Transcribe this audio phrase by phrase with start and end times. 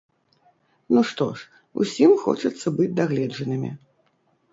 [0.95, 1.45] Ну што ж,
[1.85, 3.71] усім хочацца быць дагледжанымі!